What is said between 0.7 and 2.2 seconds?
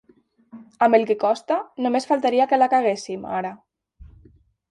Amb el que costa, només